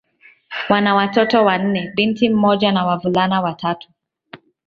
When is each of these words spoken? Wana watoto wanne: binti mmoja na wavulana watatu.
Wana 0.69 0.95
watoto 0.95 1.43
wanne: 1.45 1.91
binti 1.95 2.29
mmoja 2.29 2.71
na 2.71 2.85
wavulana 2.85 3.41
watatu. 3.41 3.89